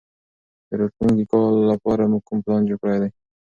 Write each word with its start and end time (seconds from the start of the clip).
د 0.67 0.69
راتلونکي 0.79 1.25
کال 1.31 1.53
لپاره 1.71 2.03
مو 2.11 2.17
کوم 2.27 2.37
پلان 2.43 2.61
جوړ 2.69 2.77
کړی 2.83 2.97
دی؟ 3.01 3.09